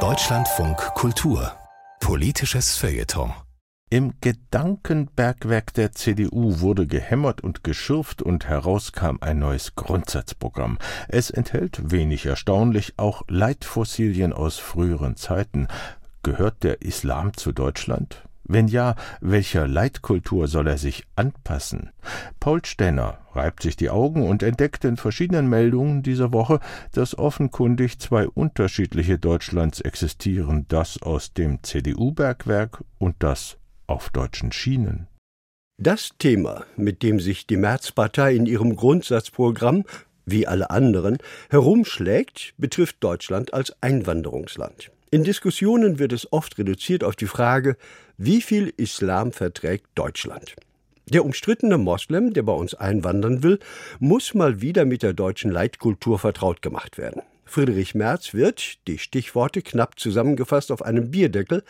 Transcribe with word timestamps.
Deutschlandfunk 0.00 0.76
Kultur 0.94 1.50
Politisches 1.98 2.76
Feuilleton 2.76 3.32
im 3.88 4.12
Gedankenbergwerk 4.20 5.72
der 5.72 5.92
CDU 5.92 6.60
wurde 6.60 6.86
gehämmert 6.86 7.40
und 7.40 7.64
geschürft 7.64 8.20
und 8.20 8.46
heraus 8.48 8.92
kam 8.92 9.16
ein 9.22 9.38
neues 9.38 9.76
Grundsatzprogramm. 9.76 10.76
Es 11.08 11.30
enthält, 11.30 11.90
wenig 11.90 12.26
erstaunlich, 12.26 12.92
auch 12.98 13.22
Leitfossilien 13.28 14.34
aus 14.34 14.58
früheren 14.58 15.16
Zeiten. 15.16 15.68
Gehört 16.22 16.64
der 16.64 16.82
Islam 16.82 17.34
zu 17.34 17.52
Deutschland? 17.52 18.25
Wenn 18.48 18.68
ja, 18.68 18.94
welcher 19.20 19.66
Leitkultur 19.66 20.46
soll 20.46 20.68
er 20.68 20.78
sich 20.78 21.04
anpassen? 21.16 21.90
Paul 22.38 22.64
Stenner 22.64 23.18
reibt 23.32 23.62
sich 23.62 23.76
die 23.76 23.90
Augen 23.90 24.26
und 24.28 24.42
entdeckt 24.42 24.84
in 24.84 24.96
verschiedenen 24.96 25.48
Meldungen 25.48 26.02
dieser 26.02 26.32
Woche, 26.32 26.60
dass 26.92 27.18
offenkundig 27.18 27.98
zwei 27.98 28.28
unterschiedliche 28.28 29.18
Deutschlands 29.18 29.80
existieren, 29.80 30.66
das 30.68 31.02
aus 31.02 31.32
dem 31.32 31.62
CDU-Bergwerk 31.62 32.84
und 32.98 33.16
das 33.18 33.58
auf 33.88 34.10
deutschen 34.10 34.52
Schienen. 34.52 35.08
Das 35.78 36.10
Thema, 36.18 36.64
mit 36.76 37.02
dem 37.02 37.20
sich 37.20 37.46
die 37.46 37.56
Märzpartei 37.58 38.34
in 38.34 38.46
ihrem 38.46 38.76
Grundsatzprogramm, 38.76 39.84
wie 40.24 40.46
alle 40.46 40.70
anderen, 40.70 41.18
herumschlägt, 41.50 42.54
betrifft 42.56 42.96
Deutschland 43.00 43.52
als 43.52 43.74
Einwanderungsland. 43.82 44.90
In 45.16 45.24
Diskussionen 45.24 45.98
wird 45.98 46.12
es 46.12 46.30
oft 46.30 46.58
reduziert 46.58 47.02
auf 47.02 47.16
die 47.16 47.26
Frage, 47.26 47.78
wie 48.18 48.42
viel 48.42 48.70
Islam 48.76 49.32
verträgt 49.32 49.86
Deutschland? 49.94 50.54
Der 51.06 51.24
umstrittene 51.24 51.78
Moslem, 51.78 52.34
der 52.34 52.42
bei 52.42 52.52
uns 52.52 52.74
einwandern 52.74 53.42
will, 53.42 53.58
muss 53.98 54.34
mal 54.34 54.60
wieder 54.60 54.84
mit 54.84 55.02
der 55.02 55.14
deutschen 55.14 55.50
Leitkultur 55.50 56.18
vertraut 56.18 56.60
gemacht 56.60 56.98
werden. 56.98 57.22
Friedrich 57.46 57.94
Merz 57.94 58.34
wird, 58.34 58.86
die 58.88 58.98
Stichworte 58.98 59.62
knapp 59.62 59.98
zusammengefasst 59.98 60.70
auf 60.70 60.82
einem 60.82 61.10
Bierdeckel, 61.10 61.64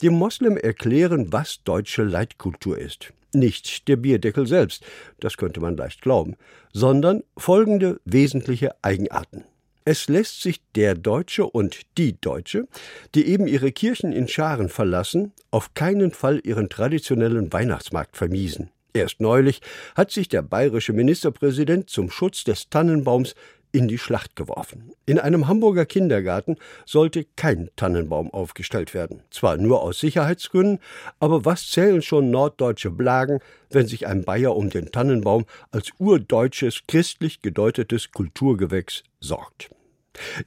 dem 0.00 0.14
Moslem 0.14 0.56
erklären, 0.56 1.30
was 1.30 1.62
deutsche 1.64 2.04
Leitkultur 2.04 2.78
ist. 2.78 3.12
Nicht 3.34 3.86
der 3.88 3.96
Bierdeckel 3.96 4.46
selbst, 4.46 4.82
das 5.20 5.36
könnte 5.36 5.60
man 5.60 5.76
leicht 5.76 6.00
glauben, 6.00 6.36
sondern 6.72 7.22
folgende 7.36 8.00
wesentliche 8.06 8.76
Eigenarten. 8.80 9.44
Es 9.90 10.06
lässt 10.06 10.42
sich 10.42 10.60
der 10.74 10.94
Deutsche 10.94 11.46
und 11.46 11.80
die 11.96 12.20
Deutsche, 12.20 12.68
die 13.14 13.26
eben 13.26 13.46
ihre 13.46 13.72
Kirchen 13.72 14.12
in 14.12 14.28
Scharen 14.28 14.68
verlassen, 14.68 15.32
auf 15.50 15.72
keinen 15.72 16.10
Fall 16.10 16.42
ihren 16.44 16.68
traditionellen 16.68 17.50
Weihnachtsmarkt 17.54 18.14
vermiesen. 18.14 18.68
Erst 18.92 19.22
neulich 19.22 19.62
hat 19.94 20.10
sich 20.10 20.28
der 20.28 20.42
bayerische 20.42 20.92
Ministerpräsident 20.92 21.88
zum 21.88 22.10
Schutz 22.10 22.44
des 22.44 22.68
Tannenbaums 22.68 23.34
in 23.72 23.88
die 23.88 23.96
Schlacht 23.96 24.36
geworfen. 24.36 24.92
In 25.06 25.18
einem 25.18 25.48
Hamburger 25.48 25.86
Kindergarten 25.86 26.56
sollte 26.84 27.24
kein 27.36 27.70
Tannenbaum 27.76 28.30
aufgestellt 28.30 28.92
werden. 28.92 29.22
Zwar 29.30 29.56
nur 29.56 29.80
aus 29.80 30.00
Sicherheitsgründen, 30.00 30.80
aber 31.18 31.46
was 31.46 31.70
zählen 31.70 32.02
schon 32.02 32.30
norddeutsche 32.30 32.90
Blagen, 32.90 33.40
wenn 33.70 33.86
sich 33.86 34.06
ein 34.06 34.24
Bayer 34.24 34.54
um 34.54 34.68
den 34.68 34.92
Tannenbaum 34.92 35.46
als 35.70 35.92
urdeutsches, 35.98 36.82
christlich 36.86 37.40
gedeutetes 37.40 38.12
Kulturgewächs 38.12 39.02
sorgt. 39.20 39.70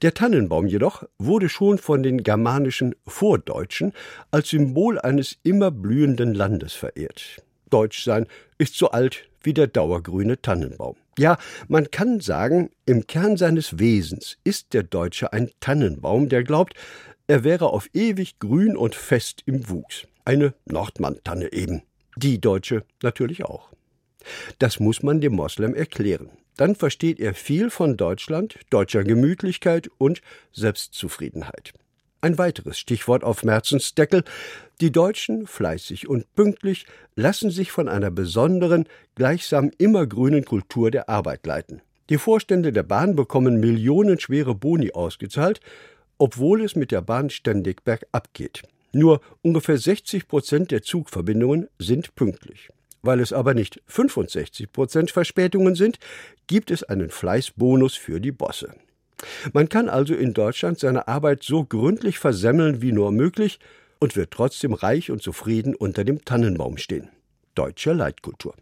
Der 0.01 0.13
Tannenbaum 0.13 0.67
jedoch 0.67 1.03
wurde 1.17 1.49
schon 1.49 1.77
von 1.77 2.03
den 2.03 2.23
germanischen 2.23 2.95
Vordeutschen 3.07 3.93
als 4.31 4.49
Symbol 4.49 4.99
eines 4.99 5.37
immer 5.43 5.71
blühenden 5.71 6.33
Landes 6.33 6.73
verehrt. 6.73 7.41
Deutsch 7.69 8.03
sein 8.03 8.27
ist 8.57 8.75
so 8.75 8.91
alt 8.91 9.29
wie 9.43 9.53
der 9.53 9.67
dauergrüne 9.67 10.41
Tannenbaum. 10.41 10.95
Ja, 11.17 11.37
man 11.67 11.89
kann 11.91 12.19
sagen, 12.19 12.69
im 12.85 13.07
Kern 13.07 13.37
seines 13.37 13.79
Wesens 13.79 14.37
ist 14.43 14.73
der 14.73 14.83
Deutsche 14.83 15.33
ein 15.33 15.49
Tannenbaum, 15.59 16.29
der 16.29 16.43
glaubt, 16.43 16.75
er 17.27 17.43
wäre 17.43 17.67
auf 17.67 17.89
ewig 17.93 18.39
grün 18.39 18.75
und 18.75 18.95
fest 18.95 19.41
im 19.45 19.69
Wuchs. 19.69 20.07
Eine 20.25 20.53
Nordmann-Tanne 20.65 21.53
eben. 21.53 21.83
Die 22.17 22.39
Deutsche 22.39 22.83
natürlich 23.01 23.45
auch. 23.45 23.69
Das 24.59 24.79
muss 24.79 25.01
man 25.01 25.21
dem 25.21 25.33
Moslem 25.33 25.73
erklären 25.73 26.29
dann 26.57 26.75
versteht 26.75 27.19
er 27.19 27.33
viel 27.33 27.69
von 27.69 27.97
Deutschland, 27.97 28.57
deutscher 28.69 29.03
Gemütlichkeit 29.03 29.89
und 29.97 30.21
Selbstzufriedenheit. 30.51 31.73
Ein 32.21 32.37
weiteres 32.37 32.77
Stichwort 32.77 33.23
auf 33.23 33.43
Merzens 33.43 33.95
Deckel. 33.95 34.23
Die 34.79 34.91
Deutschen, 34.91 35.47
fleißig 35.47 36.07
und 36.07 36.31
pünktlich, 36.35 36.85
lassen 37.15 37.49
sich 37.49 37.71
von 37.71 37.87
einer 37.87 38.11
besonderen, 38.11 38.85
gleichsam 39.15 39.71
immergrünen 39.79 40.45
Kultur 40.45 40.91
der 40.91 41.09
Arbeit 41.09 41.45
leiten. 41.47 41.81
Die 42.09 42.19
Vorstände 42.19 42.71
der 42.71 42.83
Bahn 42.83 43.15
bekommen 43.15 43.59
millionenschwere 43.59 44.53
Boni 44.53 44.91
ausgezahlt, 44.91 45.61
obwohl 46.19 46.61
es 46.61 46.75
mit 46.75 46.91
der 46.91 47.01
Bahn 47.01 47.31
ständig 47.31 47.83
bergab 47.83 48.33
geht. 48.33 48.61
Nur 48.93 49.21
ungefähr 49.41 49.77
60 49.77 50.27
Prozent 50.27 50.69
der 50.69 50.83
Zugverbindungen 50.83 51.69
sind 51.79 52.13
pünktlich. 52.13 52.69
Weil 53.01 53.19
es 53.19 53.33
aber 53.33 53.53
nicht 53.53 53.81
65 53.87 54.71
Prozent 54.71 55.11
Verspätungen 55.11 55.75
sind, 55.75 55.97
gibt 56.47 56.71
es 56.71 56.83
einen 56.83 57.09
Fleißbonus 57.09 57.95
für 57.95 58.19
die 58.19 58.31
Bosse. 58.31 58.75
Man 59.53 59.69
kann 59.69 59.89
also 59.89 60.13
in 60.13 60.33
Deutschland 60.33 60.79
seine 60.79 61.07
Arbeit 61.07 61.43
so 61.43 61.63
gründlich 61.63 62.19
versemmeln 62.19 62.81
wie 62.81 62.91
nur 62.91 63.11
möglich 63.11 63.59
und 63.99 64.15
wird 64.15 64.31
trotzdem 64.31 64.73
reich 64.73 65.11
und 65.11 65.21
zufrieden 65.21 65.75
unter 65.75 66.03
dem 66.03 66.25
Tannenbaum 66.25 66.77
stehen. 66.77 67.09
Deutsche 67.55 67.93
Leitkultur. 67.93 68.55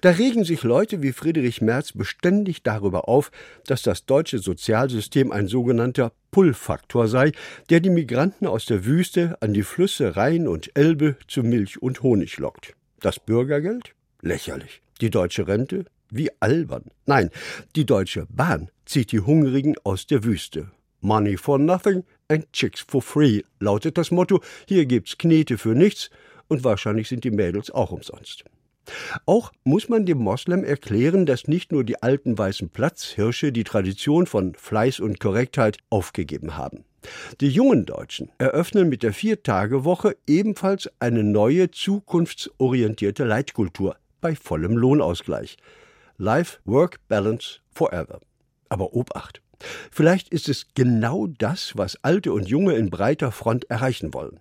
Da 0.00 0.10
regen 0.10 0.44
sich 0.44 0.62
Leute 0.62 1.02
wie 1.02 1.12
Friedrich 1.12 1.60
Merz 1.60 1.92
beständig 1.92 2.62
darüber 2.62 3.08
auf, 3.08 3.32
dass 3.66 3.82
das 3.82 4.06
deutsche 4.06 4.38
Sozialsystem 4.38 5.32
ein 5.32 5.48
sogenannter 5.48 6.12
Pull-Faktor 6.30 7.08
sei, 7.08 7.32
der 7.68 7.80
die 7.80 7.90
Migranten 7.90 8.46
aus 8.46 8.66
der 8.66 8.84
Wüste 8.84 9.36
an 9.40 9.54
die 9.54 9.64
Flüsse 9.64 10.16
Rhein 10.16 10.46
und 10.46 10.70
Elbe 10.74 11.16
zu 11.26 11.42
Milch 11.42 11.82
und 11.82 12.02
Honig 12.02 12.38
lockt. 12.38 12.74
Das 13.06 13.20
Bürgergeld? 13.20 13.94
Lächerlich. 14.20 14.82
Die 15.00 15.10
deutsche 15.10 15.46
Rente? 15.46 15.84
Wie 16.10 16.28
albern. 16.40 16.86
Nein, 17.04 17.30
die 17.76 17.86
Deutsche 17.86 18.26
Bahn 18.28 18.68
zieht 18.84 19.12
die 19.12 19.20
Hungrigen 19.20 19.76
aus 19.84 20.08
der 20.08 20.24
Wüste. 20.24 20.72
Money 21.02 21.36
for 21.36 21.56
nothing 21.56 22.02
and 22.26 22.52
chicks 22.52 22.80
for 22.80 23.00
free 23.00 23.42
lautet 23.60 23.96
das 23.96 24.10
Motto. 24.10 24.40
Hier 24.66 24.86
gibt's 24.86 25.18
Knete 25.18 25.56
für 25.56 25.76
nichts 25.76 26.10
und 26.48 26.64
wahrscheinlich 26.64 27.08
sind 27.08 27.22
die 27.22 27.30
Mädels 27.30 27.70
auch 27.70 27.92
umsonst. 27.92 28.42
Auch 29.24 29.52
muss 29.62 29.88
man 29.88 30.04
dem 30.04 30.18
Moslem 30.18 30.64
erklären, 30.64 31.26
dass 31.26 31.46
nicht 31.46 31.70
nur 31.70 31.84
die 31.84 32.02
alten 32.02 32.36
weißen 32.36 32.70
Platzhirsche 32.70 33.52
die 33.52 33.62
Tradition 33.62 34.26
von 34.26 34.56
Fleiß 34.56 34.98
und 34.98 35.20
Korrektheit 35.20 35.78
aufgegeben 35.90 36.56
haben. 36.56 36.84
Die 37.40 37.48
jungen 37.48 37.86
Deutschen 37.86 38.30
eröffnen 38.38 38.88
mit 38.88 39.02
der 39.02 39.12
Viertagewoche 39.12 40.16
ebenfalls 40.26 40.90
eine 40.98 41.24
neue 41.24 41.70
zukunftsorientierte 41.70 43.24
Leitkultur 43.24 43.96
bei 44.20 44.34
vollem 44.34 44.76
Lohnausgleich. 44.76 45.56
Life-Work-Balance 46.18 47.60
forever. 47.72 48.20
Aber 48.68 48.94
Obacht! 48.94 49.42
Vielleicht 49.90 50.28
ist 50.28 50.48
es 50.48 50.66
genau 50.74 51.26
das, 51.26 51.76
was 51.76 52.02
Alte 52.02 52.32
und 52.32 52.48
Junge 52.48 52.74
in 52.74 52.90
breiter 52.90 53.32
Front 53.32 53.70
erreichen 53.70 54.12
wollen. 54.12 54.40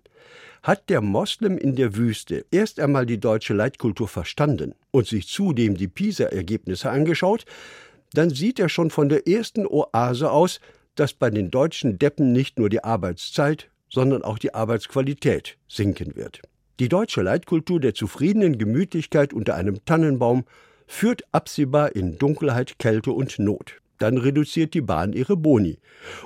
Hat 0.64 0.90
der 0.90 1.02
Moslem 1.02 1.58
in 1.58 1.76
der 1.76 1.96
Wüste 1.96 2.46
erst 2.52 2.80
einmal 2.80 3.06
die 3.06 3.20
deutsche 3.20 3.54
Leitkultur 3.54 4.08
verstanden 4.08 4.74
und 4.92 5.08
sich 5.08 5.28
zudem 5.28 5.76
die 5.76 5.88
PISA-Ergebnisse 5.88 6.90
angeschaut, 6.90 7.46
dann 8.14 8.30
sieht 8.30 8.60
er 8.60 8.70
schon 8.70 8.90
von 8.90 9.10
der 9.10 9.28
ersten 9.28 9.68
Oase 9.68 10.32
aus, 10.32 10.60
dass 10.96 11.14
bei 11.14 11.30
den 11.30 11.52
deutschen 11.52 12.00
Deppen 12.00 12.32
nicht 12.32 12.58
nur 12.58 12.70
die 12.70 12.84
Arbeitszeit, 12.84 13.70
sondern 13.90 14.24
auch 14.24 14.40
die 14.40 14.54
Arbeitsqualität 14.54 15.58
sinken 15.68 16.16
wird. 16.16 16.42
Die 16.80 16.90
deutsche 16.90 17.22
Leitkultur 17.22 17.80
der 17.80 17.94
zufriedenen 17.94 18.58
Gemütlichkeit 18.58 19.34
unter 19.34 19.56
einem 19.56 19.86
Tannenbaum 19.86 20.44
führt 20.88 21.24
absehbar 21.32 21.96
in 21.96 22.18
Dunkelheit, 22.18 22.78
Kälte 22.80 23.12
und 23.12 23.40
Not. 23.40 23.80
Dann 23.98 24.18
reduziert 24.18 24.74
die 24.74 24.82
Bahn 24.82 25.14
ihre 25.14 25.38
Boni. 25.38 25.80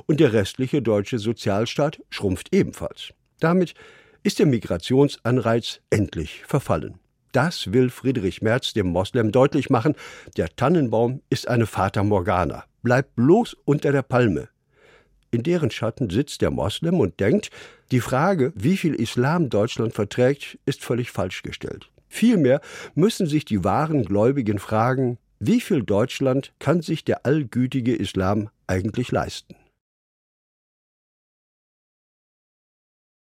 Und 0.08 0.19
der 0.19 0.34
restliche 0.34 0.82
deutsche 0.82 1.20
Sozialstaat 1.20 2.02
schrumpft 2.09 2.53
ebenfalls. 2.53 3.14
Damit 3.40 3.76
ist 4.23 4.40
der 4.40 4.47
Migrationsanreiz 4.47 5.82
endlich 5.90 6.43
verfallen. 6.46 6.96
Das 7.32 7.72
will 7.72 7.91
Friedrich 7.91 8.41
Merz 8.41 8.73
dem 8.73 8.88
Moslem 8.88 9.32
deutlich 9.32 9.70
machen. 9.70 9.96
Der 10.35 10.49
Tannenbaum 10.55 11.22
ist 11.29 11.47
eine 11.47 11.67
Fata 11.67 12.03
Morgana. 12.03 12.64
Bleibt 12.82 13.16
bloß 13.16 13.55
unter 13.66 13.91
der 13.91 14.02
Palme. 14.02 14.49
In 15.31 15.43
deren 15.43 15.72
Schatten 15.72 16.09
sitzt 16.09 16.41
der 16.41 16.52
Moslem 16.52 16.99
und 16.99 17.20
denkt, 17.20 17.52
die 17.91 17.99
Frage, 17.99 18.52
wie 18.55 18.78
viel 18.78 18.96
Islam 18.96 19.49
Deutschland 19.49 19.93
verträgt, 19.93 20.58
ist 20.66 20.84
völlig 20.84 21.11
falsch 21.11 21.43
gestellt. 21.43 21.90
Vielmehr 22.08 22.61
müssen 22.96 23.28
sich 23.28 23.46
die 23.46 23.64
wahren 23.64 24.03
Gläubigen 24.05 24.59
fragen, 24.59 25.20
wie 25.40 25.61
viel 25.61 25.84
Deutschland 25.84 26.53
kann 26.59 26.81
sich 26.81 27.05
der 27.05 27.26
allgütige 27.26 27.96
Islam 27.96 28.49
eigentlich 28.67 29.11
leisten? 29.11 29.55